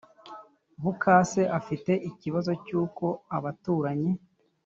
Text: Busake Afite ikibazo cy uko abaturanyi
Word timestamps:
Busake 0.83 1.41
Afite 1.59 1.91
ikibazo 2.09 2.51
cy 2.65 2.71
uko 2.83 3.05
abaturanyi 3.37 4.11